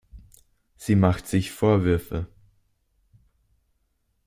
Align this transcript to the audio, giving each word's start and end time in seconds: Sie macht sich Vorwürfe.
Sie 0.77 0.95
macht 0.95 1.27
sich 1.27 1.51
Vorwürfe. 1.51 2.25